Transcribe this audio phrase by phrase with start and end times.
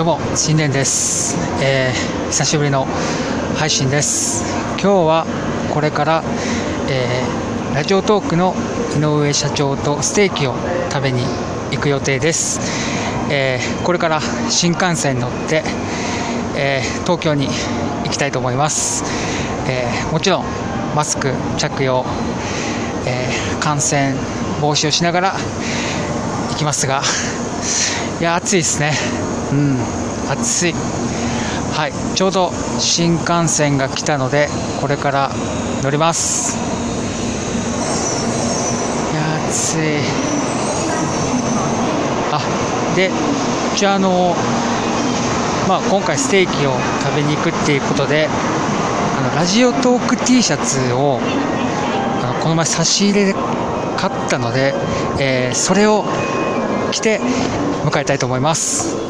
[0.00, 2.86] どうも新年です、えー久しぶりの
[3.58, 4.42] 配信です。
[4.80, 5.26] 今日は
[5.74, 6.22] これから、
[6.88, 8.54] えーラジオトークの
[8.96, 10.54] 井上社長とステーキを
[10.90, 11.20] 食べに
[11.70, 12.60] 行く予定です、
[13.30, 15.62] えーこれから新幹線に乗って、
[16.56, 17.48] えー東京に
[18.04, 19.04] 行きたいと思います、
[19.68, 20.46] えーもちろん
[20.96, 22.06] マスク着用、
[23.06, 24.14] えー感染
[24.62, 25.34] 防止をしながら
[26.52, 27.02] 行きますが
[28.18, 29.29] いや暑いですね。
[29.52, 29.78] うん。
[30.30, 30.74] 暑い。
[31.72, 31.92] はい。
[32.14, 34.48] ちょうど新幹線が来たので
[34.80, 35.30] これから
[35.82, 36.56] 乗ります。
[39.12, 40.00] いや暑い。
[42.32, 42.40] あ
[42.94, 43.10] で
[43.76, 44.34] じゃああの
[45.68, 48.28] まあ今回ステーキを食べに行くっていうことで
[49.18, 51.18] あのラジオトーク T シャツを
[52.22, 53.34] あのこの前差し入れで
[53.96, 54.74] 買ったので、
[55.18, 56.04] えーそれを
[56.92, 57.20] 着て
[57.84, 59.09] 迎えたいと思います。